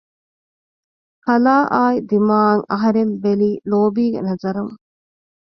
[1.25, 4.73] ކަލާއާއި ދިމާއަށް އަހަރެން ބެލީ ލޯބީގެ ނަޒަރުން